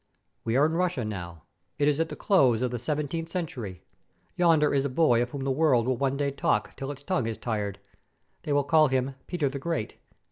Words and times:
We 0.43 0.55
are 0.57 0.65
in 0.65 0.71
Russia 0.71 1.05
now. 1.05 1.43
It 1.77 1.87
is 1.87 1.99
at 1.99 2.09
the 2.09 2.15
close 2.15 2.63
of 2.63 2.71
the 2.71 2.79
seventeenth 2.79 3.29
century. 3.29 3.83
Yonder 4.35 4.73
is 4.73 4.83
a 4.83 4.89
boy 4.89 5.21
of 5.21 5.29
whom 5.29 5.43
the 5.43 5.51
world 5.51 5.85
will 5.85 5.95
one 5.95 6.17
day 6.17 6.31
talk 6.31 6.75
till 6.75 6.89
its 6.89 7.03
tongue 7.03 7.27
is 7.27 7.37
tired. 7.37 7.77
They 8.41 8.51
will 8.51 8.63
call 8.63 8.87
him 8.87 9.13
Peter 9.27 9.47
the 9.47 9.59
Great. 9.59 9.97